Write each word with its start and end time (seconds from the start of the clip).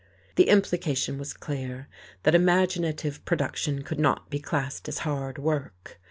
The 0.35 0.49
implication 0.49 1.19
was 1.19 1.31
clear, 1.31 1.87
that 2.23 2.33
imaginative 2.33 3.23
production 3.23 3.83
could 3.83 3.99
not 3.99 4.31
be 4.31 4.39
classed 4.39 4.87
as 4.89 4.97
hard 5.05 5.37
work. 5.37 5.99